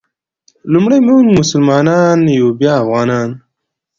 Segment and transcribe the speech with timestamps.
[0.71, 3.29] لومړی مونږ مسلمانان یو بیا افغانان.